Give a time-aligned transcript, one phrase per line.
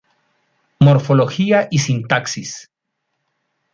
[0.79, 2.67] Morfología y Sintaxis.